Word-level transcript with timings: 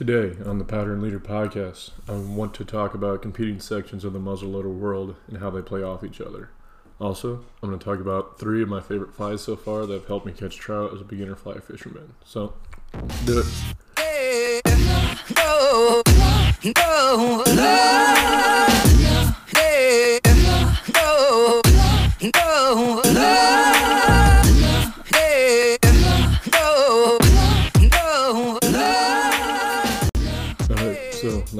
Today 0.00 0.42
on 0.46 0.56
the 0.56 0.64
Powder 0.64 0.94
and 0.94 1.02
Leader 1.02 1.20
podcast, 1.20 1.90
I 2.08 2.12
want 2.12 2.54
to 2.54 2.64
talk 2.64 2.94
about 2.94 3.20
competing 3.20 3.60
sections 3.60 4.02
of 4.02 4.14
the 4.14 4.18
muzzleloader 4.18 4.74
world 4.74 5.14
and 5.28 5.36
how 5.36 5.50
they 5.50 5.60
play 5.60 5.82
off 5.82 6.02
each 6.02 6.22
other. 6.22 6.48
Also, 6.98 7.44
I'm 7.62 7.68
going 7.68 7.78
to 7.78 7.84
talk 7.84 8.00
about 8.00 8.38
three 8.38 8.62
of 8.62 8.68
my 8.70 8.80
favorite 8.80 9.12
flies 9.12 9.42
so 9.42 9.56
far 9.56 9.84
that 9.84 9.92
have 9.92 10.06
helped 10.06 10.24
me 10.24 10.32
catch 10.32 10.56
trout 10.56 10.94
as 10.94 11.02
a 11.02 11.04
beginner 11.04 11.36
fly 11.36 11.58
fisherman. 11.58 12.14
So, 12.24 12.54
do 13.26 13.40
it. 13.40 13.46
No, 15.36 16.02
no, 16.64 17.44
no, 17.54 18.49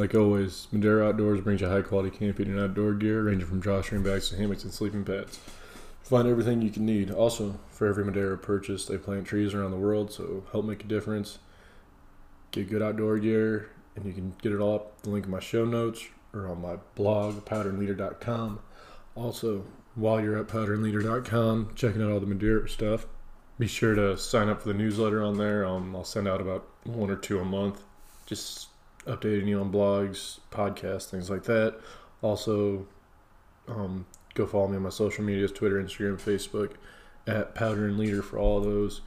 like 0.00 0.14
always, 0.14 0.66
Madera 0.72 1.08
Outdoors 1.08 1.42
brings 1.42 1.60
you 1.60 1.68
high 1.68 1.82
quality 1.82 2.16
camping 2.16 2.48
and 2.48 2.58
outdoor 2.58 2.94
gear 2.94 3.22
ranging 3.24 3.46
from 3.46 3.60
drawstring 3.60 4.02
bags 4.02 4.30
to 4.30 4.36
hammocks 4.36 4.64
and 4.64 4.72
sleeping 4.72 5.04
pads. 5.04 5.38
Find 6.02 6.26
everything 6.26 6.62
you 6.62 6.70
can 6.70 6.86
need. 6.86 7.10
Also, 7.10 7.60
for 7.68 7.86
every 7.86 8.04
Madera 8.04 8.38
purchase, 8.38 8.86
they 8.86 8.96
plant 8.96 9.26
trees 9.26 9.52
around 9.52 9.72
the 9.72 9.76
world, 9.76 10.10
so 10.10 10.44
help 10.52 10.64
make 10.64 10.82
a 10.82 10.86
difference. 10.86 11.38
Get 12.50 12.70
good 12.70 12.80
outdoor 12.80 13.18
gear, 13.18 13.68
and 13.94 14.06
you 14.06 14.14
can 14.14 14.34
get 14.40 14.52
it 14.52 14.58
all 14.58 14.76
up 14.76 15.02
the 15.02 15.10
link 15.10 15.26
in 15.26 15.30
my 15.30 15.38
show 15.38 15.66
notes 15.66 16.02
or 16.32 16.48
on 16.48 16.62
my 16.62 16.76
blog, 16.94 17.44
powderandleader.com. 17.44 18.60
Also, 19.14 19.64
while 19.96 20.18
you're 20.18 20.38
at 20.38 20.48
powderandleader.com, 20.48 21.72
checking 21.74 22.02
out 22.02 22.10
all 22.10 22.20
the 22.20 22.26
Madera 22.26 22.66
stuff, 22.68 23.06
be 23.58 23.66
sure 23.66 23.94
to 23.94 24.16
sign 24.16 24.48
up 24.48 24.62
for 24.62 24.68
the 24.68 24.74
newsletter 24.74 25.22
on 25.22 25.36
there. 25.36 25.66
Um, 25.66 25.94
I'll 25.94 26.04
send 26.04 26.26
out 26.26 26.40
about 26.40 26.66
one 26.84 27.10
or 27.10 27.16
two 27.16 27.38
a 27.38 27.44
month, 27.44 27.82
just 28.24 28.68
updating 29.06 29.46
you 29.46 29.60
on 29.60 29.72
blogs, 29.72 30.40
podcasts, 30.50 31.08
things 31.10 31.30
like 31.30 31.44
that. 31.44 31.78
Also, 32.22 32.86
um, 33.68 34.06
go 34.34 34.46
follow 34.46 34.68
me 34.68 34.76
on 34.76 34.82
my 34.82 34.90
social 34.90 35.24
medias 35.24 35.52
Twitter, 35.52 35.82
Instagram, 35.82 36.20
Facebook 36.20 36.72
at 37.26 37.54
Powder 37.54 37.86
and 37.86 37.98
Leader 37.98 38.22
for 38.22 38.38
all 38.38 38.60
those. 38.60 39.00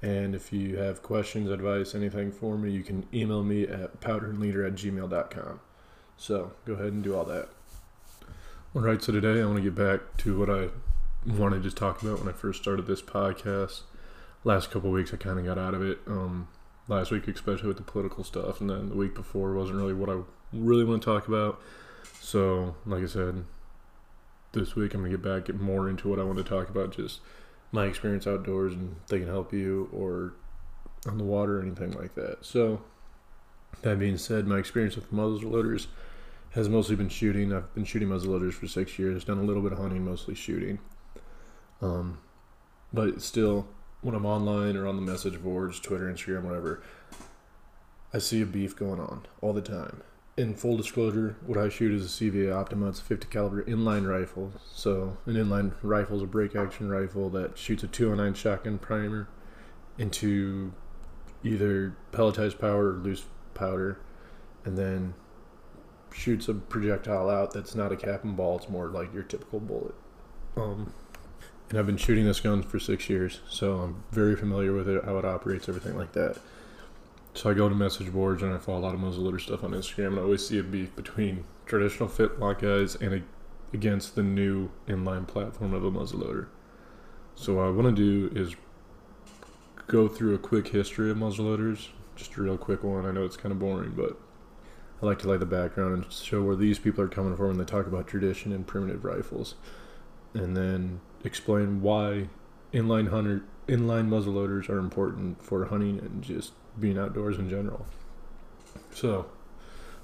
And 0.00 0.34
if 0.34 0.52
you 0.52 0.76
have 0.76 1.02
questions, 1.02 1.50
advice, 1.50 1.94
anything 1.94 2.30
for 2.30 2.56
me, 2.56 2.70
you 2.70 2.82
can 2.82 3.06
email 3.12 3.42
me 3.42 3.64
at 3.64 4.00
powderandleader 4.00 4.66
at 4.66 4.74
gmail.com. 4.74 5.60
So 6.16 6.52
go 6.64 6.74
ahead 6.74 6.92
and 6.92 7.02
do 7.02 7.16
all 7.16 7.24
that. 7.24 7.48
All 8.74 8.82
right, 8.82 9.02
so 9.02 9.12
today 9.12 9.40
I 9.40 9.44
want 9.44 9.56
to 9.56 9.62
get 9.62 9.74
back 9.74 10.16
to 10.18 10.38
what 10.38 10.50
I 10.50 10.68
wanted 11.26 11.62
to 11.64 11.70
talk 11.70 12.02
about 12.02 12.20
when 12.20 12.28
I 12.28 12.32
first 12.32 12.62
started 12.62 12.86
this 12.86 13.02
podcast. 13.02 13.82
Last 14.44 14.70
couple 14.70 14.90
weeks, 14.90 15.12
I 15.12 15.16
kind 15.16 15.38
of 15.38 15.44
got 15.44 15.58
out 15.58 15.74
of 15.74 15.82
it. 15.82 15.98
Um, 16.06 16.48
last 16.88 17.10
week, 17.10 17.28
especially 17.28 17.68
with 17.68 17.76
the 17.76 17.82
political 17.82 18.24
stuff, 18.24 18.60
and 18.60 18.68
then 18.68 18.88
the 18.88 18.96
week 18.96 19.14
before 19.14 19.54
wasn't 19.54 19.78
really 19.78 19.94
what 19.94 20.08
I 20.08 20.20
really 20.52 20.84
want 20.84 21.02
to 21.02 21.06
talk 21.06 21.28
about. 21.28 21.60
So, 22.20 22.74
like 22.86 23.02
I 23.02 23.06
said, 23.06 23.44
this 24.52 24.74
week 24.74 24.94
I'm 24.94 25.00
gonna 25.00 25.10
get 25.10 25.22
back, 25.22 25.44
get 25.44 25.60
more 25.60 25.88
into 25.88 26.08
what 26.08 26.18
I 26.18 26.24
want 26.24 26.38
to 26.38 26.44
talk 26.44 26.68
about, 26.68 26.96
just 26.96 27.20
my 27.70 27.84
experience 27.84 28.26
outdoors, 28.26 28.72
and 28.72 28.96
they 29.08 29.18
can 29.18 29.28
help 29.28 29.52
you 29.52 29.88
or 29.92 30.32
on 31.06 31.18
the 31.18 31.24
water 31.24 31.58
or 31.58 31.62
anything 31.62 31.92
like 31.92 32.14
that. 32.14 32.44
So, 32.44 32.82
that 33.82 33.98
being 33.98 34.18
said, 34.18 34.46
my 34.46 34.58
experience 34.58 34.96
with 34.96 35.12
muzzleloaders 35.12 35.86
has 36.52 36.68
mostly 36.68 36.96
been 36.96 37.10
shooting. 37.10 37.52
I've 37.52 37.72
been 37.74 37.84
shooting 37.84 38.08
muzzleloaders 38.08 38.54
for 38.54 38.66
six 38.66 38.98
years. 38.98 39.24
Done 39.24 39.38
a 39.38 39.42
little 39.42 39.62
bit 39.62 39.72
of 39.72 39.78
hunting, 39.78 40.04
mostly 40.04 40.34
shooting. 40.34 40.78
Um, 41.80 42.18
but 42.92 43.20
still, 43.22 43.68
when 44.00 44.14
I'm 44.14 44.26
online 44.26 44.76
or 44.76 44.86
on 44.86 44.96
the 44.96 45.02
message 45.02 45.42
boards, 45.42 45.80
Twitter, 45.80 46.12
Instagram, 46.12 46.42
whatever, 46.42 46.82
I 48.12 48.18
see 48.18 48.40
a 48.40 48.46
beef 48.46 48.76
going 48.76 49.00
on 49.00 49.26
all 49.40 49.52
the 49.52 49.62
time. 49.62 50.02
In 50.36 50.54
full 50.54 50.76
disclosure, 50.76 51.36
what 51.44 51.58
I 51.58 51.68
shoot 51.68 51.92
is 51.92 52.04
a 52.04 52.08
CVA 52.08 52.54
Optima. 52.54 52.88
It's 52.88 53.00
a 53.00 53.04
50 53.04 53.26
caliber 53.26 53.64
inline 53.64 54.08
rifle. 54.08 54.52
So 54.72 55.16
an 55.26 55.34
inline 55.34 55.72
rifle 55.82 56.16
is 56.16 56.22
a 56.22 56.26
break 56.26 56.54
action 56.54 56.88
rifle 56.88 57.28
that 57.30 57.58
shoots 57.58 57.82
a 57.82 57.88
209 57.88 58.34
shotgun 58.34 58.78
primer 58.78 59.28
into 59.98 60.72
either 61.42 61.96
pelletized 62.12 62.60
powder 62.60 62.90
or 62.90 62.92
loose 62.94 63.24
powder, 63.54 63.98
and 64.64 64.78
then 64.78 65.14
shoots 66.12 66.48
a 66.48 66.54
projectile 66.54 67.28
out 67.28 67.52
that's 67.52 67.74
not 67.74 67.92
a 67.92 67.96
cap 67.96 68.22
and 68.22 68.36
ball. 68.36 68.58
It's 68.58 68.68
more 68.68 68.88
like 68.88 69.12
your 69.12 69.24
typical 69.24 69.58
bullet. 69.58 69.94
Um, 70.56 70.92
and 71.68 71.78
I've 71.78 71.86
been 71.86 71.96
shooting 71.96 72.24
this 72.24 72.40
gun 72.40 72.62
for 72.62 72.78
six 72.78 73.08
years, 73.10 73.40
so 73.48 73.78
I'm 73.78 74.04
very 74.10 74.36
familiar 74.36 74.72
with 74.72 74.88
it, 74.88 75.04
how 75.04 75.18
it 75.18 75.24
operates, 75.24 75.68
everything 75.68 75.96
like 75.96 76.12
that. 76.12 76.38
So 77.34 77.50
I 77.50 77.54
go 77.54 77.68
to 77.68 77.74
message 77.74 78.12
boards 78.12 78.42
and 78.42 78.52
I 78.52 78.58
follow 78.58 78.78
a 78.78 78.80
lot 78.80 78.94
of 78.94 79.00
muzzleloader 79.00 79.40
stuff 79.40 79.62
on 79.62 79.72
Instagram, 79.72 80.08
and 80.08 80.18
I 80.18 80.22
always 80.22 80.46
see 80.46 80.58
a 80.58 80.62
beef 80.62 80.96
between 80.96 81.44
traditional 81.66 82.08
flintlock 82.08 82.62
guys 82.62 82.94
and 82.96 83.14
a, 83.14 83.22
against 83.72 84.14
the 84.14 84.22
new 84.22 84.70
inline 84.88 85.26
platform 85.26 85.74
of 85.74 85.84
a 85.84 85.90
muzzleloader. 85.90 86.46
So 87.34 87.54
what 87.54 87.66
I 87.66 87.70
want 87.70 87.94
to 87.96 88.28
do 88.28 88.34
is 88.34 88.56
go 89.86 90.08
through 90.08 90.34
a 90.34 90.38
quick 90.38 90.68
history 90.68 91.10
of 91.10 91.16
muzzleloaders, 91.16 91.88
just 92.16 92.36
a 92.36 92.42
real 92.42 92.58
quick 92.58 92.82
one. 92.82 93.06
I 93.06 93.12
know 93.12 93.24
it's 93.24 93.36
kind 93.36 93.52
of 93.52 93.58
boring, 93.58 93.92
but 93.96 94.18
I 95.00 95.06
like 95.06 95.20
to 95.20 95.28
lay 95.28 95.36
the 95.36 95.46
background 95.46 95.94
and 95.94 96.12
show 96.12 96.42
where 96.42 96.56
these 96.56 96.78
people 96.78 97.04
are 97.04 97.08
coming 97.08 97.36
from 97.36 97.48
when 97.48 97.58
they 97.58 97.64
talk 97.64 97.86
about 97.86 98.08
tradition 98.08 98.52
and 98.52 98.66
primitive 98.66 99.04
rifles, 99.04 99.54
and 100.34 100.56
then 100.56 101.00
explain 101.24 101.82
why 101.82 102.28
inline 102.72 103.10
hunter 103.10 103.44
inline 103.66 104.08
muzzleloaders 104.08 104.68
are 104.68 104.78
important 104.78 105.42
for 105.42 105.66
hunting 105.66 105.98
and 105.98 106.22
just 106.22 106.52
being 106.78 106.98
outdoors 106.98 107.38
in 107.38 107.48
general. 107.50 107.86
So, 108.94 109.26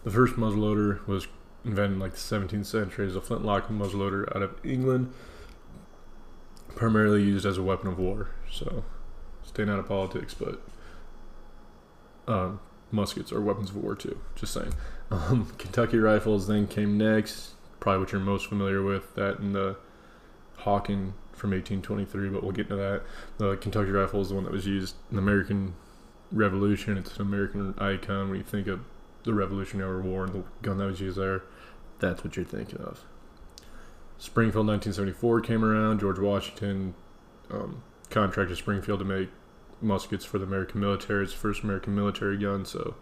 the 0.04 0.10
first 0.10 0.34
muzzleloader 0.34 1.06
was 1.06 1.26
invented 1.64 1.92
in 1.92 1.98
like 1.98 2.12
the 2.12 2.18
17th 2.18 2.66
century 2.66 3.06
as 3.06 3.16
a 3.16 3.20
flintlock 3.20 3.68
muzzleloader 3.68 4.34
out 4.36 4.42
of 4.42 4.54
England, 4.64 5.12
primarily 6.74 7.22
used 7.22 7.46
as 7.46 7.56
a 7.56 7.62
weapon 7.62 7.88
of 7.88 7.98
war. 7.98 8.30
So, 8.50 8.84
staying 9.44 9.70
out 9.70 9.78
of 9.78 9.88
politics, 9.88 10.34
but 10.34 10.60
um, 12.28 12.60
muskets 12.90 13.32
are 13.32 13.40
weapons 13.40 13.70
of 13.70 13.76
war 13.76 13.94
too. 13.94 14.20
Just 14.36 14.52
saying. 14.52 14.74
Um, 15.10 15.52
Kentucky 15.58 15.98
rifles 15.98 16.48
then 16.48 16.66
came 16.66 16.96
next, 16.96 17.50
probably 17.78 18.00
what 18.00 18.10
you're 18.10 18.20
most 18.22 18.46
familiar 18.46 18.82
with. 18.82 19.14
That 19.14 19.38
and 19.38 19.54
the 19.54 19.76
Hawken 20.60 21.12
from 21.32 21.50
1823, 21.50 22.28
but 22.28 22.42
we'll 22.42 22.52
get 22.52 22.68
to 22.68 22.76
that. 22.76 23.02
The 23.38 23.56
Kentucky 23.56 23.90
rifle 23.90 24.20
is 24.20 24.28
the 24.28 24.34
one 24.34 24.44
that 24.44 24.52
was 24.52 24.66
used 24.66 24.96
in 25.10 25.16
the 25.16 25.22
American 25.22 25.74
Revolution. 26.32 26.96
It's 26.96 27.16
an 27.16 27.22
American 27.22 27.74
icon 27.78 28.30
when 28.30 28.38
you 28.38 28.44
think 28.44 28.66
of 28.66 28.80
the 29.24 29.34
Revolutionary 29.34 30.02
War 30.02 30.24
and 30.24 30.34
the 30.34 30.44
gun 30.62 30.78
that 30.78 30.86
was 30.86 31.00
used 31.00 31.18
there. 31.18 31.42
That's 31.98 32.22
what 32.22 32.36
you're 32.36 32.44
thinking 32.44 32.80
of. 32.80 33.04
Springfield 34.18 34.66
1974 34.66 35.40
came 35.40 35.64
around. 35.64 36.00
George 36.00 36.18
Washington 36.18 36.94
um, 37.50 37.82
contracted 38.10 38.56
Springfield 38.56 39.00
to 39.00 39.04
make 39.04 39.28
muskets 39.80 40.24
for 40.24 40.38
the 40.38 40.44
American 40.44 40.80
military. 40.80 41.24
It's 41.24 41.32
the 41.32 41.38
first 41.38 41.62
American 41.62 41.94
military 41.94 42.38
gun, 42.38 42.64
so 42.64 42.94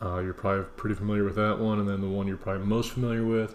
uh, 0.00 0.18
you're 0.18 0.34
probably 0.34 0.64
pretty 0.76 0.94
familiar 0.94 1.24
with 1.24 1.36
that 1.36 1.58
one. 1.58 1.78
And 1.80 1.88
then 1.88 2.00
the 2.00 2.08
one 2.08 2.26
you're 2.26 2.36
probably 2.36 2.66
most 2.66 2.92
familiar 2.92 3.24
with, 3.24 3.54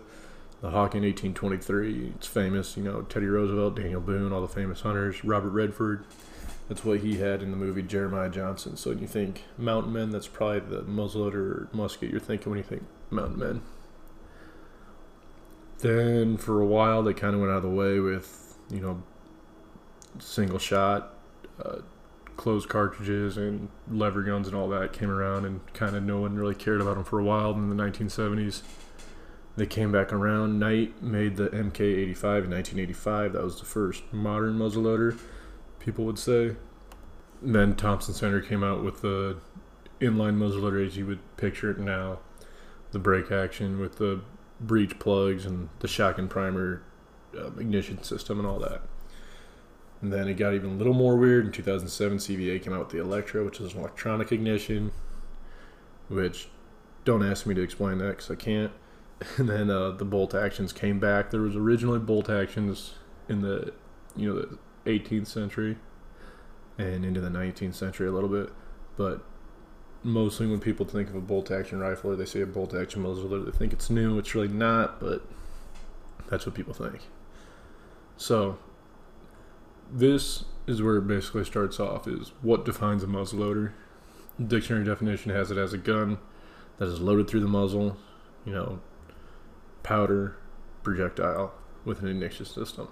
the 0.61 0.69
Hawken 0.69 1.01
1823. 1.01 2.13
It's 2.15 2.27
famous, 2.27 2.77
you 2.77 2.83
know, 2.83 3.01
Teddy 3.01 3.25
Roosevelt, 3.25 3.75
Daniel 3.75 3.99
Boone, 3.99 4.31
all 4.31 4.41
the 4.41 4.47
famous 4.47 4.81
hunters, 4.81 5.23
Robert 5.23 5.49
Redford. 5.49 6.05
That's 6.69 6.85
what 6.85 6.99
he 6.99 7.17
had 7.17 7.41
in 7.41 7.51
the 7.51 7.57
movie 7.57 7.81
Jeremiah 7.81 8.29
Johnson. 8.29 8.77
So 8.77 8.91
when 8.91 8.99
you 8.99 9.07
think 9.07 9.43
mountain 9.57 9.91
men, 9.91 10.11
that's 10.11 10.27
probably 10.27 10.59
the 10.59 10.83
muzzleloader 10.83 11.33
or 11.33 11.69
musket 11.73 12.11
you're 12.11 12.19
thinking 12.19 12.51
when 12.51 12.57
you 12.57 12.63
think 12.63 12.83
mountain 13.09 13.39
men. 13.39 13.61
Then 15.79 16.37
for 16.37 16.61
a 16.61 16.65
while 16.65 17.01
they 17.01 17.13
kind 17.13 17.33
of 17.33 17.41
went 17.41 17.51
out 17.51 17.57
of 17.57 17.63
the 17.63 17.69
way 17.69 17.99
with, 17.99 18.57
you 18.69 18.79
know, 18.79 19.01
single 20.19 20.59
shot, 20.59 21.15
uh, 21.63 21.79
closed 22.37 22.69
cartridges 22.69 23.35
and 23.35 23.67
lever 23.89 24.21
guns 24.21 24.47
and 24.47 24.55
all 24.55 24.69
that 24.69 24.93
came 24.93 25.09
around 25.09 25.45
and 25.45 25.61
kind 25.73 25.95
of 25.95 26.03
no 26.03 26.21
one 26.21 26.35
really 26.35 26.55
cared 26.55 26.81
about 26.81 26.95
them 26.95 27.03
for 27.03 27.19
a 27.19 27.23
while 27.23 27.51
in 27.51 27.75
the 27.75 27.83
1970s. 27.83 28.61
They 29.57 29.65
came 29.65 29.91
back 29.91 30.13
around. 30.13 30.59
Knight 30.59 31.01
made 31.01 31.35
the 31.35 31.49
MK85 31.49 32.45
in 32.45 32.51
1985. 32.51 33.33
That 33.33 33.43
was 33.43 33.59
the 33.59 33.65
first 33.65 34.03
modern 34.11 34.57
muzzleloader, 34.57 35.19
people 35.79 36.05
would 36.05 36.19
say. 36.19 36.55
And 37.41 37.55
then 37.55 37.75
Thompson 37.75 38.13
Center 38.13 38.41
came 38.41 38.63
out 38.63 38.83
with 38.83 39.01
the 39.01 39.37
inline 39.99 40.37
muzzleloader 40.37 40.85
as 40.85 40.95
you 40.95 41.05
would 41.05 41.19
picture 41.37 41.71
it 41.71 41.79
now. 41.79 42.19
The 42.91 42.99
break 42.99 43.31
action 43.31 43.79
with 43.79 43.97
the 43.97 44.21
breech 44.59 44.99
plugs 44.99 45.45
and 45.45 45.69
the 45.79 45.87
shotgun 45.87 46.27
primer 46.27 46.83
um, 47.37 47.57
ignition 47.59 48.03
system 48.03 48.39
and 48.39 48.47
all 48.47 48.59
that. 48.59 48.81
And 50.01 50.11
then 50.11 50.27
it 50.27 50.33
got 50.33 50.53
even 50.53 50.71
a 50.71 50.75
little 50.75 50.93
more 50.93 51.15
weird. 51.15 51.45
In 51.45 51.51
2007, 51.51 52.17
CVA 52.17 52.61
came 52.61 52.73
out 52.73 52.79
with 52.79 52.89
the 52.89 52.99
Electra, 52.99 53.43
which 53.43 53.59
is 53.59 53.73
an 53.73 53.79
electronic 53.79 54.31
ignition, 54.31 54.91
which 56.09 56.49
don't 57.05 57.23
ask 57.23 57.45
me 57.45 57.53
to 57.53 57.61
explain 57.61 57.99
that 57.99 58.09
because 58.09 58.31
I 58.31 58.35
can't. 58.35 58.71
And 59.37 59.47
then 59.47 59.69
uh, 59.69 59.91
the 59.91 60.05
bolt 60.05 60.33
actions 60.33 60.73
came 60.73 60.99
back. 60.99 61.29
There 61.29 61.41
was 61.41 61.55
originally 61.55 61.99
bolt 61.99 62.29
actions 62.29 62.95
in 63.29 63.41
the, 63.41 63.73
you 64.15 64.27
know, 64.27 64.41
the 64.41 64.57
18th 64.85 65.27
century 65.27 65.77
and 66.77 67.05
into 67.05 67.21
the 67.21 67.29
19th 67.29 67.75
century 67.75 68.07
a 68.07 68.11
little 68.11 68.29
bit, 68.29 68.51
but 68.97 69.23
mostly 70.03 70.47
when 70.47 70.59
people 70.59 70.85
think 70.85 71.09
of 71.09 71.15
a 71.15 71.21
bolt 71.21 71.51
action 71.51 71.79
rifle 71.79 72.11
or 72.11 72.15
they 72.15 72.25
say 72.25 72.41
a 72.41 72.45
bolt 72.45 72.73
action 72.73 73.03
muzzleloader, 73.03 73.45
they 73.45 73.57
think 73.57 73.73
it's 73.73 73.89
new. 73.89 74.17
It's 74.17 74.33
really 74.33 74.47
not, 74.47 74.99
but 74.99 75.21
that's 76.29 76.45
what 76.45 76.55
people 76.55 76.73
think. 76.73 77.01
So 78.17 78.57
this 79.91 80.45
is 80.67 80.81
where 80.81 80.97
it 80.97 81.07
basically 81.07 81.43
starts 81.43 81.79
off 81.79 82.07
is 82.07 82.31
what 82.41 82.65
defines 82.65 83.03
a 83.03 83.07
muzzleloader. 83.07 83.73
Dictionary 84.45 84.85
definition 84.85 85.31
has 85.31 85.51
it 85.51 85.57
as 85.57 85.73
a 85.73 85.77
gun 85.77 86.17
that 86.77 86.87
is 86.87 86.99
loaded 86.99 87.29
through 87.29 87.41
the 87.41 87.47
muzzle, 87.47 87.97
you 88.45 88.53
know, 88.53 88.79
powder, 89.83 90.37
projectile 90.83 91.53
with 91.85 92.01
an 92.01 92.07
ignition 92.07 92.45
system. 92.45 92.87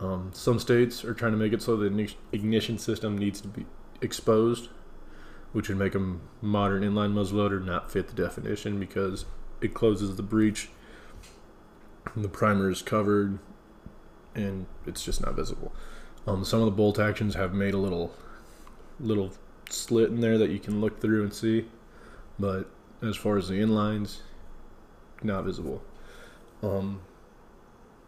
Um, 0.00 0.30
some 0.32 0.58
states 0.58 1.04
are 1.04 1.12
trying 1.12 1.32
to 1.32 1.38
make 1.38 1.52
it 1.52 1.62
so 1.62 1.76
the 1.76 2.14
ignition 2.32 2.78
system 2.78 3.18
needs 3.18 3.40
to 3.42 3.48
be 3.48 3.66
exposed, 4.00 4.68
which 5.52 5.68
would 5.68 5.78
make 5.78 5.94
a 5.94 6.16
modern 6.40 6.82
inline 6.82 7.12
muzzleloader 7.12 7.62
not 7.62 7.90
fit 7.90 8.08
the 8.08 8.14
definition 8.14 8.80
because 8.80 9.26
it 9.60 9.74
closes 9.74 10.16
the 10.16 10.22
breech, 10.22 10.70
the 12.16 12.28
primer 12.28 12.70
is 12.70 12.80
covered, 12.80 13.38
and 14.34 14.66
it's 14.86 15.04
just 15.04 15.20
not 15.20 15.34
visible. 15.34 15.72
Um, 16.26 16.44
some 16.44 16.60
of 16.60 16.66
the 16.66 16.72
bolt 16.72 16.98
actions 16.98 17.34
have 17.34 17.52
made 17.52 17.74
a 17.74 17.78
little 17.78 18.14
little 18.98 19.32
slit 19.68 20.10
in 20.10 20.20
there 20.20 20.36
that 20.36 20.50
you 20.50 20.58
can 20.58 20.80
look 20.80 21.00
through 21.00 21.22
and 21.22 21.32
see, 21.32 21.66
but 22.38 22.68
as 23.02 23.16
far 23.16 23.38
as 23.38 23.48
the 23.48 23.54
inlines, 23.54 24.18
not 25.22 25.44
visible. 25.44 25.82
Um, 26.62 27.00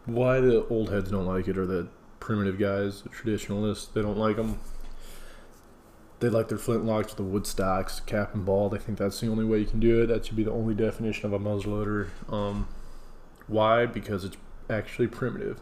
why 0.05 0.39
the 0.39 0.65
old 0.67 0.91
heads 0.91 1.11
don't 1.11 1.25
like 1.25 1.47
it, 1.47 1.57
or 1.57 1.65
the 1.65 1.87
primitive 2.19 2.59
guys, 2.59 3.01
the 3.01 3.09
traditionalists, 3.09 3.87
they 3.87 4.01
don't 4.01 4.17
like 4.17 4.37
them. 4.37 4.59
They 6.19 6.29
like 6.29 6.47
their 6.47 6.57
flintlocks 6.57 7.15
the 7.15 7.23
wood 7.23 7.45
stocks, 7.45 7.99
cap 7.99 8.33
and 8.33 8.45
ball. 8.45 8.69
They 8.69 8.77
think 8.77 8.97
that's 8.97 9.19
the 9.19 9.27
only 9.27 9.43
way 9.43 9.59
you 9.59 9.65
can 9.65 9.79
do 9.79 10.03
it. 10.03 10.07
That 10.07 10.25
should 10.25 10.37
be 10.37 10.43
the 10.43 10.51
only 10.51 10.73
definition 10.73 11.25
of 11.25 11.33
a 11.33 11.39
muzzleloader. 11.39 12.09
Um, 12.31 12.67
why? 13.47 13.85
Because 13.85 14.23
it's 14.23 14.37
actually 14.69 15.07
primitive. 15.07 15.59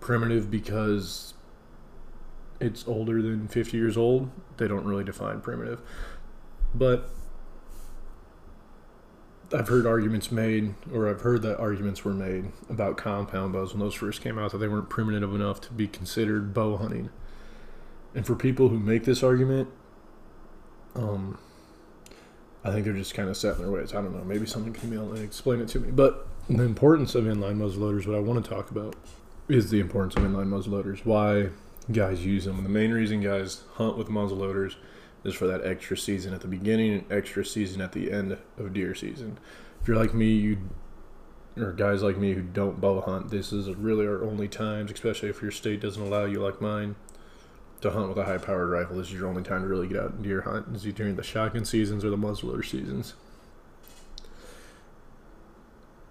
Primitive 0.00 0.50
because 0.50 1.34
it's 2.60 2.86
older 2.86 3.20
than 3.20 3.48
50 3.48 3.76
years 3.76 3.96
old. 3.96 4.30
They 4.56 4.68
don't 4.68 4.84
really 4.84 5.04
define 5.04 5.40
primitive. 5.40 5.80
But 6.74 7.10
I've 9.52 9.68
heard 9.68 9.86
arguments 9.86 10.32
made, 10.32 10.74
or 10.92 11.08
I've 11.08 11.20
heard 11.20 11.42
that 11.42 11.58
arguments 11.58 12.04
were 12.04 12.14
made 12.14 12.46
about 12.68 12.96
compound 12.96 13.52
bows 13.52 13.72
when 13.72 13.80
those 13.80 13.94
first 13.94 14.20
came 14.20 14.38
out 14.38 14.52
that 14.52 14.58
they 14.58 14.68
weren't 14.68 14.88
primitive 14.88 15.34
enough 15.34 15.60
to 15.62 15.72
be 15.72 15.86
considered 15.86 16.52
bow 16.52 16.76
hunting. 16.76 17.10
And 18.14 18.26
for 18.26 18.34
people 18.34 18.68
who 18.68 18.78
make 18.78 19.04
this 19.04 19.22
argument, 19.22 19.68
um, 20.94 21.38
I 22.64 22.72
think 22.72 22.84
they're 22.84 22.94
just 22.94 23.14
kind 23.14 23.28
of 23.28 23.36
set 23.36 23.56
in 23.56 23.62
their 23.62 23.70
ways. 23.70 23.94
I 23.94 24.02
don't 24.02 24.16
know. 24.16 24.24
Maybe 24.24 24.46
someone 24.46 24.72
can 24.72 24.88
email 24.88 25.12
and 25.12 25.22
explain 25.22 25.60
it 25.60 25.68
to 25.68 25.80
me. 25.80 25.90
But 25.90 26.26
the 26.48 26.64
importance 26.64 27.14
of 27.14 27.24
inline 27.24 27.58
muzzleloaders, 27.58 28.06
what 28.06 28.16
I 28.16 28.20
want 28.20 28.42
to 28.44 28.50
talk 28.50 28.70
about, 28.70 28.96
is 29.48 29.70
the 29.70 29.78
importance 29.78 30.16
of 30.16 30.22
inline 30.22 30.48
muzzleloaders. 30.48 31.04
Why 31.04 31.50
guys 31.92 32.24
use 32.24 32.44
them. 32.44 32.56
And 32.56 32.64
the 32.64 32.70
main 32.70 32.92
reason 32.92 33.20
guys 33.20 33.62
hunt 33.74 33.96
with 33.96 34.08
muzzleloaders 34.08 34.74
is 35.26 35.34
for 35.34 35.46
that 35.46 35.64
extra 35.64 35.96
season 35.96 36.32
at 36.32 36.40
the 36.40 36.48
beginning 36.48 36.92
and 36.92 37.12
extra 37.12 37.44
season 37.44 37.80
at 37.80 37.92
the 37.92 38.10
end 38.12 38.38
of 38.58 38.72
deer 38.72 38.94
season. 38.94 39.38
If 39.80 39.88
you're 39.88 39.96
like 39.96 40.14
me, 40.14 40.32
you 40.32 40.58
or 41.56 41.72
guys 41.72 42.02
like 42.02 42.18
me 42.18 42.34
who 42.34 42.42
don't 42.42 42.80
bow 42.80 43.00
hunt, 43.00 43.30
this 43.30 43.52
is 43.52 43.68
really 43.74 44.06
our 44.06 44.22
only 44.22 44.48
times, 44.48 44.90
especially 44.90 45.28
if 45.28 45.40
your 45.42 45.50
state 45.50 45.80
doesn't 45.80 46.02
allow 46.02 46.24
you 46.24 46.40
like 46.40 46.60
mine 46.60 46.96
to 47.80 47.90
hunt 47.90 48.08
with 48.08 48.18
a 48.18 48.24
high 48.24 48.38
powered 48.38 48.70
rifle. 48.70 48.96
This 48.96 49.08
is 49.08 49.14
your 49.14 49.28
only 49.28 49.42
time 49.42 49.62
to 49.62 49.68
really 49.68 49.88
get 49.88 49.98
out 49.98 50.12
and 50.12 50.22
deer 50.22 50.42
hunt 50.42 50.74
is 50.74 50.82
during 50.94 51.16
the 51.16 51.22
shotgun 51.22 51.64
seasons 51.64 52.04
or 52.04 52.10
the 52.10 52.16
muzzleloader 52.16 52.64
seasons. 52.64 53.14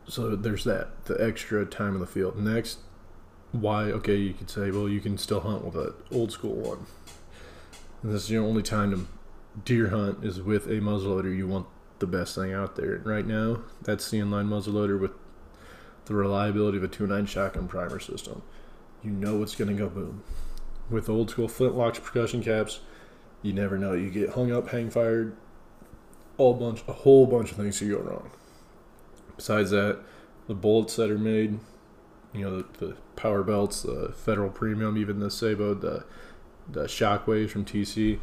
So 0.08 0.36
there's 0.36 0.64
that, 0.66 1.06
the 1.06 1.16
extra 1.24 1.66
time 1.66 1.96
in 1.96 2.00
the 2.00 2.08
field. 2.08 2.38
Next, 2.38 2.80
why 3.62 3.86
okay 3.86 4.16
you 4.16 4.34
could 4.34 4.50
say 4.50 4.72
well 4.72 4.90
you 4.90 5.00
can 5.00 5.18
still 5.18 5.40
hunt 5.40 5.64
with 5.64 5.76
an 5.76 5.94
old 6.12 6.32
school 6.32 6.56
one 6.56 6.86
and 8.02 8.14
this 8.14 8.24
is 8.24 8.32
your 8.32 8.44
only 8.44 8.64
time 8.64 8.92
to 8.92 9.08
deer 9.64 9.90
hunt 9.90 10.24
is 10.24 10.42
with 10.42 10.68
a 10.68 10.82
muzzleloader. 10.82 11.36
You 11.36 11.48
want 11.48 11.68
the 12.00 12.08
best 12.08 12.36
thing 12.36 12.54
out 12.54 12.76
there. 12.76 12.96
And 12.96 13.06
right 13.06 13.26
now 13.26 13.62
that's 13.82 14.10
the 14.10 14.20
inline 14.20 14.48
muzzleloader 14.48 15.00
with 15.00 15.12
the 16.06 16.14
reliability 16.14 16.78
of 16.78 16.84
a 16.84 16.88
2.9 16.88 17.28
shotgun 17.28 17.68
primer 17.68 18.00
system. 18.00 18.42
You 19.04 19.12
know 19.12 19.42
it's 19.42 19.56
going 19.56 19.70
to 19.70 19.82
go 19.82 19.90
boom. 19.90 20.24
With 20.90 21.10
old 21.10 21.32
school 21.32 21.48
flintlocks 21.48 22.02
percussion 22.02 22.44
caps 22.44 22.80
you 23.42 23.54
never 23.54 23.78
know. 23.78 23.94
You 23.94 24.10
get 24.10 24.32
hung 24.32 24.52
up 24.52 24.70
hang 24.70 24.90
fired 24.90 25.36
all 26.38 26.54
bunch 26.54 26.84
a 26.88 26.94
whole 26.94 27.26
bunch 27.26 27.52
of 27.52 27.58
things 27.58 27.80
could 27.80 27.90
go 27.90 28.00
wrong. 28.00 28.32
Besides 29.38 29.72
that 29.72 30.00
the 30.48 30.54
bullets 30.54 30.96
that 30.98 31.10
are 31.10 31.18
made 31.18 31.60
you 32.36 32.42
know 32.42 32.58
the, 32.58 32.86
the 32.86 32.96
power 33.16 33.44
belts, 33.44 33.84
the 33.84 34.14
Federal 34.16 34.50
Premium, 34.50 34.98
even 34.98 35.20
the 35.20 35.32
sabot, 35.32 35.82
the 35.82 36.04
the 36.68 36.86
Shockwaves 36.86 37.50
from 37.50 37.66
TC. 37.66 38.20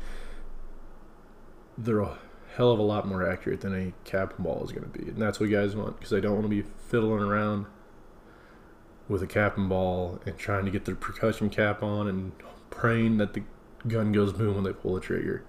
They're 1.79 2.01
a 2.01 2.19
hell 2.57 2.71
of 2.71 2.79
a 2.79 2.83
lot 2.83 3.07
more 3.07 3.29
accurate 3.29 3.63
than 3.63 3.75
a 3.75 3.93
cap 4.09 4.35
ball 4.39 4.63
is 4.65 4.73
going 4.73 4.91
to 4.91 4.99
be, 4.99 5.09
and 5.09 5.21
that's 5.21 5.41
what 5.41 5.51
guys 5.51 5.75
want 5.75 5.97
because 5.97 6.11
they 6.11 6.21
don't 6.21 6.35
want 6.35 6.45
to 6.45 6.49
be 6.49 6.63
fiddling 6.63 7.23
around 7.23 7.67
with 9.09 9.23
a 9.23 9.27
cap 9.27 9.57
and 9.57 9.69
ball 9.69 10.21
and 10.27 10.39
trying 10.39 10.65
to 10.65 10.71
get 10.71 10.85
their 10.85 10.95
percussion 10.95 11.51
cap 11.51 11.83
on 11.83 12.09
and 12.09 12.33
praying 12.71 13.19
that 13.19 13.35
the 13.35 13.43
gun 13.87 14.13
goes 14.13 14.33
boom 14.33 14.55
when 14.55 14.65
they 14.65 14.73
pull 14.73 14.95
the 14.95 15.01
trigger. 15.01 15.45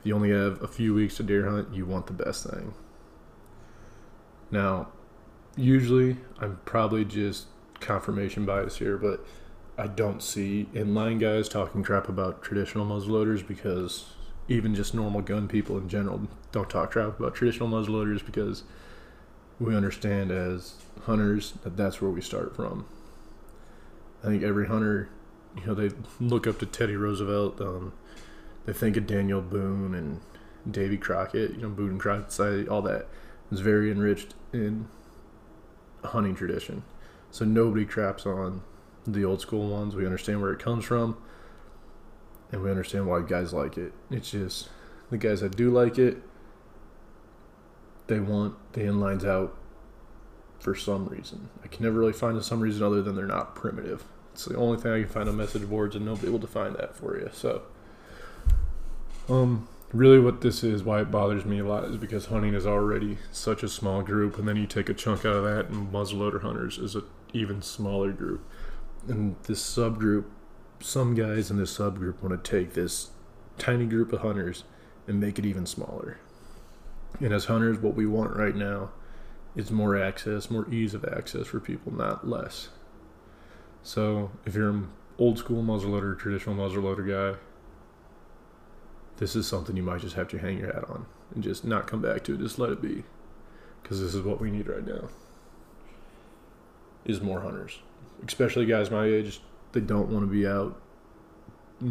If 0.00 0.06
you 0.06 0.14
only 0.14 0.30
have 0.30 0.62
a 0.62 0.68
few 0.68 0.94
weeks 0.94 1.16
to 1.16 1.22
deer 1.22 1.48
hunt, 1.48 1.74
you 1.74 1.86
want 1.86 2.06
the 2.06 2.12
best 2.12 2.44
thing. 2.48 2.74
Now, 4.50 4.88
usually 5.56 6.18
I'm 6.38 6.60
probably 6.64 7.04
just 7.04 7.46
confirmation 7.80 8.46
bias 8.46 8.78
here, 8.78 8.96
but 8.96 9.24
I 9.76 9.88
don't 9.88 10.22
see 10.22 10.68
inline 10.72 11.18
guys 11.18 11.48
talking 11.48 11.82
crap 11.82 12.08
about 12.08 12.42
traditional 12.42 12.86
muzzleloaders 12.86 13.46
because 13.46 14.06
even 14.48 14.74
just 14.74 14.94
normal 14.94 15.20
gun 15.20 15.48
people 15.48 15.78
in 15.78 15.88
general 15.88 16.28
don't 16.52 16.70
talk 16.70 16.92
crap 16.92 17.18
about 17.18 17.34
traditional 17.34 17.68
muzzleloaders 17.68 18.24
because 18.24 18.62
we 19.58 19.74
understand 19.74 20.30
as 20.30 20.74
hunters 21.02 21.54
that 21.62 21.76
that's 21.76 22.00
where 22.00 22.10
we 22.10 22.20
start 22.20 22.54
from. 22.54 22.86
I 24.22 24.28
think 24.28 24.42
every 24.42 24.68
hunter, 24.68 25.08
you 25.56 25.66
know, 25.66 25.74
they 25.74 25.90
look 26.20 26.46
up 26.46 26.58
to 26.60 26.66
Teddy 26.66 26.96
Roosevelt. 26.96 27.60
Um, 27.60 27.92
they 28.66 28.72
think 28.72 28.96
of 28.96 29.06
Daniel 29.06 29.40
Boone 29.40 29.94
and 29.94 30.20
Davy 30.70 30.96
Crockett. 30.96 31.52
You 31.52 31.62
know, 31.62 31.68
Boone 31.68 31.90
and 31.90 32.00
Crockett 32.00 32.68
all 32.68 32.82
that 32.82 33.06
is 33.50 33.60
very 33.60 33.90
enriched 33.90 34.34
in 34.52 34.88
hunting 36.04 36.34
tradition. 36.34 36.84
So 37.30 37.44
nobody 37.44 37.84
craps 37.84 38.24
on 38.24 38.62
the 39.06 39.24
old 39.24 39.40
school 39.40 39.68
ones. 39.68 39.94
We 39.94 40.06
understand 40.06 40.40
where 40.40 40.52
it 40.52 40.58
comes 40.58 40.84
from, 40.84 41.16
and 42.52 42.62
we 42.62 42.70
understand 42.70 43.06
why 43.06 43.22
guys 43.22 43.52
like 43.52 43.76
it. 43.76 43.92
It's 44.10 44.30
just 44.30 44.68
the 45.10 45.18
guys 45.18 45.40
that 45.40 45.56
do 45.56 45.70
like 45.70 45.98
it, 45.98 46.18
they 48.06 48.20
want 48.20 48.56
the 48.72 48.82
inlines 48.82 49.24
out 49.24 49.56
for 50.58 50.74
some 50.74 51.06
reason. 51.06 51.48
I 51.62 51.68
can 51.68 51.84
never 51.84 51.98
really 51.98 52.12
find 52.12 52.36
a 52.36 52.42
some 52.42 52.60
reason 52.60 52.82
other 52.82 53.02
than 53.02 53.16
they're 53.16 53.26
not 53.26 53.54
primitive. 53.54 54.04
It's 54.32 54.46
the 54.46 54.56
only 54.56 54.80
thing 54.80 54.92
I 54.92 55.00
can 55.00 55.08
find 55.08 55.28
on 55.28 55.36
message 55.36 55.68
boards, 55.68 55.94
and 55.94 56.04
nobody 56.04 56.30
will 56.30 56.38
define 56.38 56.72
that 56.74 56.96
for 56.96 57.18
you. 57.18 57.30
So, 57.32 57.62
um, 59.28 59.68
really, 59.92 60.18
what 60.18 60.40
this 60.40 60.64
is, 60.64 60.82
why 60.82 61.02
it 61.02 61.10
bothers 61.10 61.44
me 61.44 61.60
a 61.60 61.64
lot, 61.64 61.84
is 61.84 61.96
because 61.96 62.26
hunting 62.26 62.54
is 62.54 62.66
already 62.66 63.18
such 63.30 63.62
a 63.62 63.68
small 63.68 64.02
group, 64.02 64.38
and 64.38 64.48
then 64.48 64.56
you 64.56 64.66
take 64.66 64.88
a 64.88 64.94
chunk 64.94 65.24
out 65.24 65.36
of 65.36 65.44
that, 65.44 65.68
and 65.68 65.92
muzzleloader 65.92 66.42
hunters 66.42 66.78
is 66.78 66.96
a 66.96 67.02
even 67.32 67.62
smaller 67.62 68.12
group. 68.12 68.44
And 69.06 69.36
this 69.44 69.62
subgroup, 69.62 70.24
some 70.80 71.14
guys 71.14 71.50
in 71.50 71.56
this 71.58 71.76
subgroup 71.76 72.22
want 72.22 72.42
to 72.42 72.50
take 72.50 72.74
this 72.74 73.10
tiny 73.58 73.86
group 73.86 74.12
of 74.12 74.20
hunters 74.20 74.64
and 75.06 75.20
make 75.20 75.38
it 75.38 75.44
even 75.44 75.66
smaller. 75.66 76.18
And 77.20 77.32
as 77.32 77.44
hunters, 77.44 77.78
what 77.78 77.94
we 77.94 78.06
want 78.06 78.34
right 78.34 78.56
now 78.56 78.90
is 79.54 79.70
more 79.70 79.96
access, 79.96 80.50
more 80.50 80.68
ease 80.72 80.94
of 80.94 81.04
access 81.04 81.46
for 81.46 81.60
people, 81.60 81.92
not 81.92 82.28
less. 82.28 82.70
So 83.82 84.30
if 84.44 84.54
you're 84.54 84.70
an 84.70 84.88
old 85.18 85.38
school 85.38 85.62
muzzleloader, 85.62 86.18
traditional 86.18 86.56
muzzleloader 86.56 87.06
guy, 87.06 87.38
this 89.18 89.36
is 89.36 89.46
something 89.46 89.76
you 89.76 89.82
might 89.82 90.00
just 90.00 90.16
have 90.16 90.28
to 90.28 90.38
hang 90.38 90.58
your 90.58 90.72
hat 90.72 90.88
on 90.88 91.06
and 91.34 91.44
just 91.44 91.64
not 91.64 91.86
come 91.86 92.02
back 92.02 92.24
to. 92.24 92.34
It. 92.34 92.40
Just 92.40 92.58
let 92.58 92.70
it 92.70 92.82
be, 92.82 93.04
because 93.82 94.00
this 94.00 94.14
is 94.14 94.22
what 94.22 94.40
we 94.40 94.50
need 94.50 94.66
right 94.66 94.84
now 94.84 95.08
is 97.04 97.20
more 97.20 97.42
hunters, 97.42 97.78
especially 98.26 98.66
guys 98.66 98.90
my 98.90 99.06
age. 99.06 99.40
They 99.72 99.80
don't 99.80 100.08
want 100.10 100.24
to 100.24 100.30
be 100.30 100.46
out. 100.46 100.80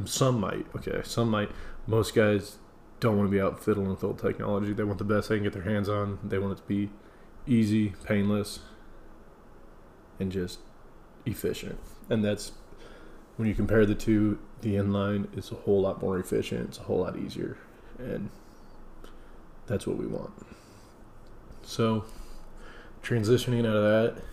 Some 0.05 0.39
might, 0.39 0.65
okay, 0.75 1.01
some 1.03 1.29
might. 1.29 1.51
Most 1.88 2.15
guys 2.15 2.58
don't 3.00 3.17
want 3.17 3.29
to 3.29 3.32
be 3.32 3.41
out 3.41 3.63
fiddling 3.63 3.89
with 3.89 4.03
old 4.03 4.20
technology. 4.20 4.74
They 4.74 4.84
want 4.84 4.98
the 4.98 5.03
best 5.03 5.29
they 5.29 5.36
can 5.36 5.43
get 5.43 5.53
their 5.53 5.63
hands 5.63 5.89
on. 5.89 6.20
They 6.24 6.38
want 6.39 6.53
it 6.53 6.62
to 6.62 6.67
be 6.67 6.89
easy, 7.46 7.93
painless, 8.05 8.60
and 10.20 10.32
just 10.32 10.60
efficient. 11.25 11.79
And 12.10 12.24
that's 12.24 12.53
when 13.36 13.48
you 13.48 13.55
compare 13.55 13.86
the 13.86 13.96
two, 13.96 14.39
the 14.62 14.75
inline 14.75 15.36
is 15.38 15.51
a 15.51 15.55
whole 15.55 15.82
lot 15.82 16.01
more 16.01 16.17
efficient. 16.20 16.70
It's 16.70 16.77
a 16.77 16.84
whole 16.84 17.00
lot 17.00 17.17
easier, 17.17 17.58
and 17.98 18.29
That's 19.67 19.88
what 19.88 19.98
we 19.98 20.05
want. 20.05 20.32
So, 21.63 22.05
transitioning 23.01 23.62
out 23.67 23.75
of 23.75 23.84
that, 23.84 24.24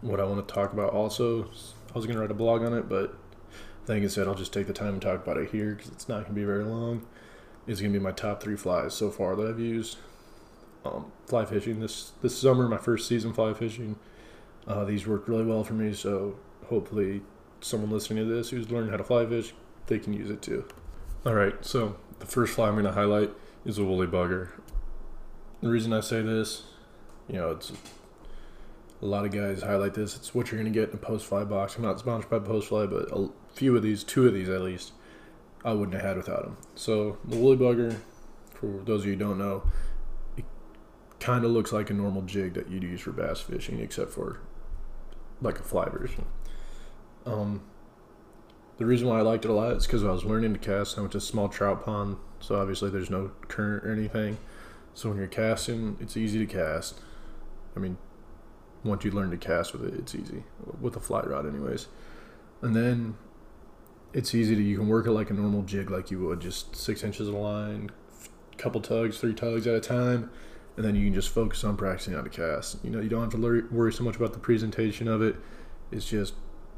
what 0.00 0.20
I 0.20 0.24
want 0.24 0.46
to 0.46 0.54
talk 0.54 0.72
about 0.72 0.92
also, 0.92 1.44
I 1.44 1.94
was 1.94 2.06
going 2.06 2.16
to 2.16 2.20
write 2.20 2.30
a 2.30 2.34
blog 2.34 2.62
on 2.62 2.72
it, 2.72 2.88
but 2.88 3.16
like 3.86 4.02
I 4.02 4.06
said, 4.06 4.28
I'll 4.28 4.34
just 4.34 4.52
take 4.52 4.66
the 4.66 4.72
time 4.72 4.94
and 4.94 5.02
talk 5.02 5.22
about 5.22 5.38
it 5.38 5.50
here 5.50 5.74
because 5.74 5.90
it's 5.90 6.08
not 6.08 6.16
going 6.16 6.34
to 6.34 6.40
be 6.40 6.44
very 6.44 6.64
long. 6.64 7.06
Is 7.66 7.80
going 7.80 7.92
to 7.92 7.98
be 7.98 8.02
my 8.02 8.12
top 8.12 8.42
three 8.42 8.56
flies 8.56 8.94
so 8.94 9.10
far 9.10 9.36
that 9.36 9.46
I've 9.46 9.60
used. 9.60 9.98
Um, 10.86 11.12
fly 11.26 11.44
fishing 11.44 11.80
this 11.80 12.12
this 12.22 12.38
summer, 12.38 12.66
my 12.66 12.78
first 12.78 13.06
season 13.06 13.34
fly 13.34 13.52
fishing. 13.52 13.96
Uh, 14.66 14.84
these 14.84 15.06
worked 15.06 15.28
really 15.28 15.44
well 15.44 15.64
for 15.64 15.74
me, 15.74 15.92
so 15.92 16.36
hopefully 16.66 17.22
someone 17.60 17.90
listening 17.90 18.26
to 18.26 18.34
this 18.34 18.50
who's 18.50 18.70
learning 18.70 18.90
how 18.90 18.96
to 18.96 19.04
fly 19.04 19.26
fish, 19.26 19.52
they 19.86 19.98
can 19.98 20.12
use 20.12 20.30
it 20.30 20.40
too. 20.40 20.64
All 21.26 21.34
right, 21.34 21.62
so 21.64 21.96
the 22.20 22.26
first 22.26 22.54
fly 22.54 22.68
I'm 22.68 22.74
going 22.74 22.84
to 22.84 22.92
highlight 22.92 23.30
is 23.64 23.78
a 23.78 23.84
woolly 23.84 24.06
bugger. 24.06 24.50
The 25.60 25.68
reason 25.68 25.92
I 25.92 26.00
say 26.00 26.22
this, 26.22 26.62
you 27.28 27.36
know, 27.36 27.50
it's 27.50 27.72
a 29.00 29.06
lot 29.06 29.24
of 29.24 29.32
guys 29.32 29.62
highlight 29.62 29.94
this. 29.94 30.16
It's 30.16 30.34
what 30.34 30.50
you're 30.50 30.60
going 30.60 30.72
to 30.72 30.78
get 30.78 30.90
in 30.90 30.96
a 30.96 30.98
Postfly 30.98 31.48
box. 31.48 31.76
I'm 31.76 31.82
not 31.82 32.00
sponsored 32.00 32.30
by 32.30 32.38
Postfly, 32.40 32.90
but 32.90 33.16
a 33.16 33.30
few 33.54 33.76
of 33.76 33.82
these, 33.82 34.02
two 34.02 34.26
of 34.26 34.34
these 34.34 34.48
at 34.48 34.60
least, 34.60 34.92
I 35.64 35.72
wouldn't 35.72 35.94
have 35.94 36.02
had 36.02 36.16
without 36.16 36.42
them. 36.42 36.56
So 36.74 37.18
the 37.24 37.36
woolly 37.36 37.56
bugger, 37.56 37.98
for 38.52 38.82
those 38.84 39.02
of 39.02 39.06
you 39.06 39.12
who 39.12 39.18
don't 39.18 39.38
know, 39.38 39.62
it 40.36 40.44
kind 41.20 41.44
of 41.44 41.52
looks 41.52 41.72
like 41.72 41.90
a 41.90 41.94
normal 41.94 42.22
jig 42.22 42.54
that 42.54 42.68
you'd 42.68 42.82
use 42.82 43.00
for 43.00 43.12
bass 43.12 43.40
fishing, 43.40 43.80
except 43.80 44.10
for 44.10 44.40
like 45.40 45.60
a 45.60 45.62
fly 45.62 45.88
version. 45.88 46.24
Um, 47.24 47.62
the 48.78 48.86
reason 48.86 49.08
why 49.08 49.18
I 49.18 49.22
liked 49.22 49.44
it 49.44 49.50
a 49.50 49.54
lot 49.54 49.72
is 49.72 49.86
because 49.86 50.04
I 50.04 50.10
was 50.10 50.24
learning 50.24 50.54
to 50.54 50.58
cast. 50.58 50.98
I 50.98 51.02
went 51.02 51.12
to 51.12 51.18
a 51.18 51.20
small 51.20 51.48
trout 51.48 51.84
pond, 51.84 52.16
so 52.40 52.56
obviously 52.56 52.90
there's 52.90 53.10
no 53.10 53.30
current 53.46 53.84
or 53.84 53.92
anything. 53.92 54.38
So 54.94 55.08
when 55.08 55.18
you're 55.18 55.28
casting, 55.28 55.96
it's 56.00 56.16
easy 56.16 56.38
to 56.38 56.46
cast. 56.46 57.00
I 57.76 57.80
mean, 57.80 57.98
once 58.84 59.04
you 59.04 59.10
learn 59.10 59.30
to 59.30 59.36
cast 59.36 59.72
with 59.72 59.84
it, 59.84 59.94
it's 59.94 60.14
easy 60.14 60.44
with 60.80 60.96
a 60.96 61.00
fly 61.00 61.20
rod, 61.22 61.46
anyways. 61.46 61.88
And 62.62 62.74
then 62.74 63.16
it's 64.12 64.34
easy 64.34 64.54
to 64.54 64.62
you 64.62 64.78
can 64.78 64.88
work 64.88 65.06
it 65.06 65.12
like 65.12 65.30
a 65.30 65.34
normal 65.34 65.62
jig, 65.62 65.90
like 65.90 66.10
you 66.10 66.20
would, 66.20 66.40
just 66.40 66.74
six 66.74 67.02
inches 67.02 67.28
of 67.28 67.34
line, 67.34 67.90
couple 68.56 68.80
tugs, 68.80 69.18
three 69.18 69.34
tugs 69.34 69.66
at 69.66 69.74
a 69.74 69.80
time, 69.80 70.30
and 70.76 70.84
then 70.84 70.94
you 70.94 71.04
can 71.04 71.14
just 71.14 71.28
focus 71.28 71.64
on 71.64 71.76
practicing 71.76 72.14
how 72.14 72.22
to 72.22 72.30
cast. 72.30 72.82
You 72.84 72.90
know, 72.90 73.00
you 73.00 73.08
don't 73.08 73.22
have 73.22 73.30
to 73.32 73.36
lur- 73.36 73.68
worry 73.70 73.92
so 73.92 74.04
much 74.04 74.16
about 74.16 74.32
the 74.32 74.38
presentation 74.38 75.08
of 75.08 75.22
it. 75.22 75.36
It's 75.90 76.08
just 76.08 76.34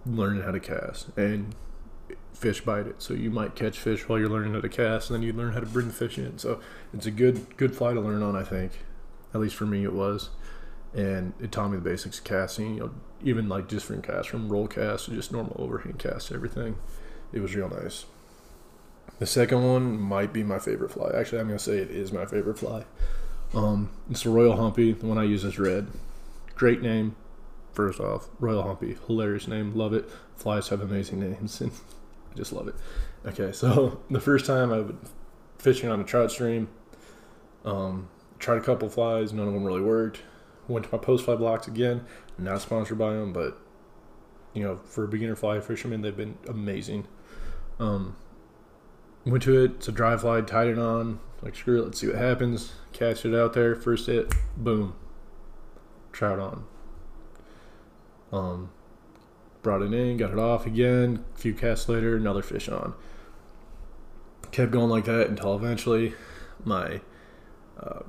learning 0.06 0.42
how 0.42 0.52
to 0.52 0.60
cast 0.60 1.16
and 1.16 1.54
fish 2.32 2.62
bite 2.62 2.86
it. 2.86 3.02
So 3.02 3.14
you 3.14 3.30
might 3.30 3.54
catch 3.54 3.78
fish 3.78 4.08
while 4.08 4.18
you're 4.18 4.28
learning 4.28 4.54
how 4.54 4.60
to 4.60 4.68
cast, 4.68 5.10
and 5.10 5.16
then 5.16 5.22
you 5.22 5.32
learn 5.32 5.52
how 5.52 5.60
to 5.60 5.66
bring 5.66 5.88
the 5.88 5.92
fish 5.92 6.18
in. 6.18 6.38
So 6.38 6.60
it's 6.92 7.06
a 7.06 7.10
good 7.10 7.56
good 7.56 7.74
fly 7.76 7.92
to 7.92 8.00
learn 8.00 8.22
on. 8.22 8.36
I 8.36 8.42
think, 8.42 8.72
at 9.34 9.40
least 9.40 9.54
for 9.54 9.66
me, 9.66 9.84
it 9.84 9.92
was, 9.92 10.30
and 10.94 11.32
it 11.40 11.52
taught 11.52 11.70
me 11.70 11.76
the 11.76 11.82
basics 11.82 12.18
of 12.18 12.24
casting. 12.24 12.74
You 12.74 12.80
know, 12.80 12.90
even 13.22 13.48
like 13.48 13.68
different 13.68 14.04
casts 14.04 14.26
from 14.26 14.48
roll 14.48 14.66
cast 14.66 15.06
to 15.06 15.12
just 15.12 15.32
normal 15.32 15.56
overhand 15.58 15.98
cast, 15.98 16.32
everything. 16.32 16.76
It 17.32 17.40
was 17.40 17.54
real 17.54 17.68
nice. 17.68 18.06
The 19.18 19.26
second 19.26 19.64
one 19.64 20.00
might 20.00 20.32
be 20.32 20.42
my 20.42 20.58
favorite 20.58 20.90
fly. 20.90 21.10
Actually, 21.14 21.40
I'm 21.40 21.46
gonna 21.48 21.58
say 21.58 21.78
it 21.78 21.90
is 21.90 22.12
my 22.12 22.26
favorite 22.26 22.58
fly. 22.58 22.84
Um, 23.54 23.90
it's 24.10 24.22
the 24.22 24.30
Royal 24.30 24.56
Humpy. 24.56 24.92
The 24.92 25.06
one 25.06 25.18
I 25.18 25.24
use 25.24 25.44
is 25.44 25.58
red. 25.58 25.88
Great 26.54 26.80
name. 26.82 27.16
First 27.72 28.00
off, 28.00 28.28
Royal 28.40 28.62
Humpy, 28.62 28.96
hilarious 29.06 29.46
name, 29.46 29.74
love 29.74 29.92
it. 29.92 30.08
Flies 30.36 30.68
have 30.68 30.80
amazing 30.80 31.20
names, 31.20 31.60
and 31.60 31.70
I 32.32 32.36
just 32.36 32.52
love 32.52 32.68
it. 32.68 32.74
Okay, 33.24 33.52
so 33.52 34.00
the 34.10 34.20
first 34.20 34.46
time 34.46 34.72
I 34.72 34.80
was 34.80 34.94
fishing 35.58 35.88
on 35.88 36.00
a 36.00 36.04
trout 36.04 36.32
stream, 36.32 36.68
um, 37.64 38.08
tried 38.38 38.58
a 38.58 38.62
couple 38.62 38.88
flies, 38.88 39.32
none 39.32 39.46
of 39.46 39.54
them 39.54 39.64
really 39.64 39.82
worked. 39.82 40.20
Went 40.70 40.86
to 40.86 40.96
my 40.96 41.02
Postfly 41.02 41.36
blocks 41.36 41.66
again, 41.66 42.04
not 42.38 42.60
sponsored 42.60 42.96
by 42.96 43.12
them, 43.12 43.32
but 43.32 43.58
you 44.54 44.62
know, 44.62 44.76
for 44.76 45.02
a 45.02 45.08
beginner 45.08 45.34
fly 45.34 45.58
fisherman, 45.58 46.00
they've 46.00 46.16
been 46.16 46.38
amazing. 46.46 47.08
Um, 47.80 48.14
went 49.24 49.42
to 49.42 49.64
it, 49.64 49.72
it's 49.72 49.88
a 49.88 49.92
dry 49.92 50.16
fly, 50.16 50.40
tied 50.42 50.68
it 50.68 50.78
on, 50.78 51.18
like 51.42 51.56
screw 51.56 51.80
it, 51.80 51.84
let's 51.86 52.00
see 52.00 52.06
what 52.06 52.16
happens. 52.16 52.72
Cast 52.92 53.24
it 53.24 53.34
out 53.34 53.52
there, 53.52 53.74
first 53.74 54.06
hit, 54.06 54.32
boom, 54.56 54.94
trout 56.12 56.38
on. 56.38 56.64
Um, 58.32 58.70
brought 59.62 59.82
it 59.82 59.92
in, 59.92 60.18
got 60.18 60.30
it 60.30 60.38
off 60.38 60.66
again. 60.66 61.24
A 61.34 61.38
few 61.38 61.52
casts 61.52 61.88
later, 61.88 62.16
another 62.16 62.42
fish 62.42 62.68
on. 62.68 62.94
Kept 64.52 64.70
going 64.70 64.88
like 64.88 65.06
that 65.06 65.28
until 65.28 65.56
eventually 65.56 66.14
my 66.64 67.00
uh, 67.76 68.02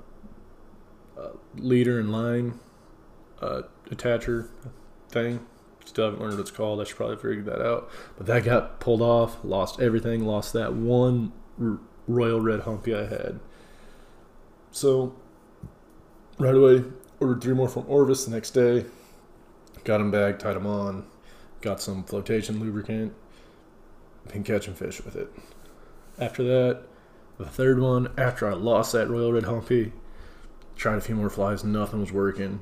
leader 1.56 2.00
and 2.00 2.12
line 2.12 2.60
uh, 3.42 3.64
attacher 3.90 4.50
thing. 5.10 5.46
Still 5.86 6.06
haven't 6.06 6.22
learned 6.22 6.34
what 6.34 6.42
it's 6.42 6.52
called. 6.52 6.80
I 6.80 6.84
should 6.84 6.96
probably 6.96 7.18
figure 7.18 7.42
that 7.44 7.66
out. 7.66 7.90
But 8.18 8.28
that 8.28 8.44
got 8.44 8.80
pulled 8.80 9.02
off. 9.02 9.44
Lost 9.44 9.80
everything. 9.82 10.26
Lost 10.26 10.54
that 10.54 10.74
one 10.74 11.34
r- 11.60 11.80
royal 12.08 12.40
red 12.40 12.62
humpy 12.62 12.96
I 12.96 13.06
had. 13.06 13.40
So 14.72 15.16
right 16.38 16.56
away 16.56 16.84
ordered 17.20 17.42
three 17.42 17.54
more 17.54 17.68
from 17.68 17.86
Orvis 17.88 18.26
the 18.26 18.32
next 18.32 18.52
day. 18.52 18.86
Got 19.84 19.98
them 19.98 20.12
back, 20.12 20.40
tied 20.40 20.56
them 20.56 20.68
on, 20.68 21.06
got 21.62 21.82
some 21.82 22.04
flotation 22.04 22.60
lubricant, 22.60 23.14
been 24.32 24.44
catching 24.44 24.76
fish 24.76 25.04
with 25.04 25.16
it. 25.16 25.32
After 26.20 26.44
that, 26.44 26.84
the 27.40 27.46
third 27.46 27.80
one, 27.80 28.10
after 28.18 28.48
I 28.48 28.54
lost 28.54 28.92
that 28.94 29.10
Royal 29.10 29.34
Red 29.34 29.46
Humpy, 29.46 29.92
tried 30.82 30.98
a 30.98 31.02
few 31.02 31.14
more 31.14 31.30
flies, 31.30 31.64
nothing 31.64 32.00
was 32.00 32.12
working. 32.12 32.60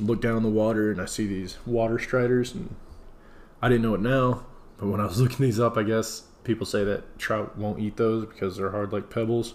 Look 0.00 0.20
down 0.20 0.36
in 0.36 0.42
the 0.42 0.48
water 0.48 0.90
and 0.90 1.00
I 1.00 1.04
see 1.04 1.28
these 1.28 1.58
water 1.64 1.96
striders, 1.96 2.52
and 2.52 2.74
I 3.62 3.68
didn't 3.68 3.82
know 3.82 3.94
it 3.94 4.00
now, 4.00 4.44
but 4.78 4.88
when 4.88 5.00
I 5.00 5.06
was 5.06 5.20
looking 5.22 5.46
these 5.46 5.60
up, 5.60 5.76
I 5.76 5.84
guess 5.84 6.24
people 6.42 6.66
say 6.66 6.82
that 6.82 7.16
trout 7.16 7.56
won't 7.56 7.78
eat 7.78 7.96
those 7.96 8.26
because 8.26 8.56
they're 8.56 8.72
hard 8.72 8.92
like 8.92 9.10
pebbles. 9.10 9.54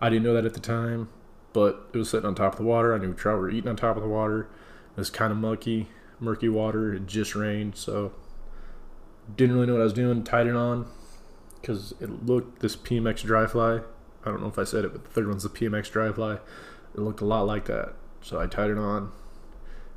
I 0.00 0.10
didn't 0.10 0.24
know 0.24 0.34
that 0.34 0.44
at 0.44 0.54
the 0.54 0.60
time, 0.60 1.10
but 1.52 1.88
it 1.92 1.96
was 1.96 2.10
sitting 2.10 2.26
on 2.26 2.34
top 2.34 2.54
of 2.54 2.58
the 2.58 2.64
water. 2.64 2.92
I 2.92 2.98
knew 2.98 3.14
trout 3.14 3.38
were 3.38 3.50
eating 3.50 3.70
on 3.70 3.76
top 3.76 3.96
of 3.96 4.02
the 4.02 4.08
water. 4.08 4.48
It 4.96 4.96
was 4.96 5.10
kind 5.10 5.30
of 5.30 5.38
mucky, 5.38 5.90
murky 6.18 6.48
water. 6.48 6.92
It 6.92 7.06
just 7.06 7.36
rained, 7.36 7.76
so 7.76 8.12
didn't 9.36 9.54
really 9.54 9.68
know 9.68 9.74
what 9.74 9.80
I 9.80 9.84
was 9.84 9.92
doing. 9.92 10.24
Tied 10.24 10.48
it 10.48 10.56
on 10.56 10.86
because 11.60 11.94
it 12.00 12.26
looked 12.26 12.62
this 12.62 12.74
PMX 12.74 13.22
dry 13.22 13.46
fly. 13.46 13.82
I 14.24 14.30
don't 14.30 14.40
know 14.40 14.48
if 14.48 14.58
I 14.58 14.64
said 14.64 14.84
it, 14.84 14.92
but 14.92 15.04
the 15.04 15.10
third 15.10 15.28
one's 15.28 15.42
the 15.42 15.48
PMX 15.48 15.90
dry 15.90 16.10
fly. 16.12 16.34
It 16.94 17.00
looked 17.00 17.20
a 17.20 17.26
lot 17.26 17.42
like 17.42 17.66
that, 17.66 17.94
so 18.22 18.40
I 18.40 18.46
tied 18.46 18.70
it 18.70 18.78
on, 18.78 19.12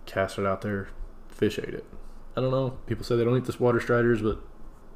cast 0.05 0.37
it 0.37 0.45
out 0.45 0.61
there. 0.61 0.89
Fish 1.29 1.59
ate 1.59 1.73
it. 1.73 1.85
I 2.35 2.41
don't 2.41 2.51
know. 2.51 2.71
People 2.87 3.05
say 3.05 3.15
they 3.15 3.23
don't 3.23 3.37
eat 3.37 3.45
this 3.45 3.59
water 3.59 3.79
striders, 3.79 4.21
but 4.21 4.39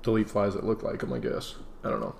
they'll 0.03 0.17
eat 0.17 0.29
flies 0.29 0.53
that 0.53 0.65
look 0.65 0.83
like 0.83 0.99
them. 0.99 1.13
I 1.13 1.19
guess. 1.19 1.55
I 1.83 1.89
don't 1.89 1.99
know. 1.99 2.15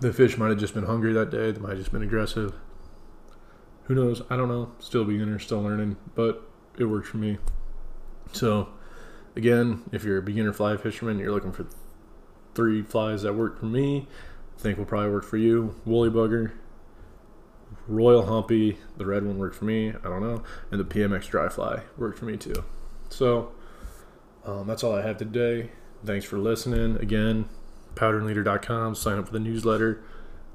The 0.00 0.12
fish 0.12 0.38
might 0.38 0.48
have 0.48 0.58
just 0.58 0.74
been 0.74 0.86
hungry 0.86 1.12
that 1.12 1.30
day. 1.30 1.50
They 1.50 1.60
might 1.60 1.70
have 1.70 1.78
just 1.78 1.92
been 1.92 2.02
aggressive. 2.02 2.54
Who 3.84 3.94
knows? 3.94 4.22
I 4.30 4.36
don't 4.36 4.48
know. 4.48 4.72
Still 4.78 5.04
beginner, 5.04 5.38
still 5.38 5.60
learning, 5.60 5.96
but 6.14 6.48
it 6.78 6.84
worked 6.84 7.08
for 7.08 7.18
me. 7.18 7.38
So, 8.32 8.68
again, 9.36 9.82
if 9.92 10.04
you're 10.04 10.18
a 10.18 10.22
beginner 10.22 10.52
fly 10.52 10.76
fisherman, 10.76 11.18
you're 11.18 11.32
looking 11.32 11.52
for 11.52 11.66
three 12.54 12.82
flies 12.82 13.22
that 13.22 13.34
work 13.34 13.58
for 13.58 13.66
me. 13.66 14.06
Think 14.62 14.78
will 14.78 14.84
probably 14.84 15.10
work 15.10 15.24
for 15.24 15.38
you. 15.38 15.74
Woolly 15.84 16.08
bugger, 16.08 16.52
Royal 17.88 18.26
Humpy, 18.26 18.78
the 18.96 19.04
red 19.04 19.26
one 19.26 19.36
worked 19.36 19.56
for 19.56 19.64
me. 19.64 19.88
I 19.88 20.04
don't 20.04 20.20
know, 20.20 20.44
and 20.70 20.78
the 20.78 20.84
PMX 20.84 21.28
dry 21.28 21.48
fly 21.48 21.82
worked 21.98 22.16
for 22.16 22.26
me 22.26 22.36
too. 22.36 22.62
So, 23.10 23.50
um, 24.44 24.68
that's 24.68 24.84
all 24.84 24.94
I 24.94 25.02
have 25.02 25.16
today. 25.16 25.72
Thanks 26.04 26.24
for 26.24 26.38
listening. 26.38 26.96
Again, 26.96 27.48
powderleader.com. 27.96 28.94
Sign 28.94 29.18
up 29.18 29.26
for 29.26 29.32
the 29.32 29.40
newsletter. 29.40 30.04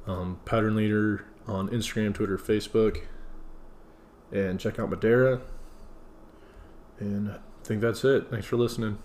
Um, 0.06 0.40
Powder 0.46 0.72
Leader 0.72 1.26
on 1.46 1.68
Instagram, 1.68 2.14
Twitter, 2.14 2.38
Facebook. 2.38 3.02
And 4.32 4.58
check 4.58 4.80
out 4.80 4.90
Madera. 4.90 5.42
And 7.00 7.32
I 7.32 7.38
think 7.66 7.82
that's 7.82 8.06
it. 8.06 8.30
Thanks 8.30 8.46
for 8.46 8.56
listening. 8.56 9.00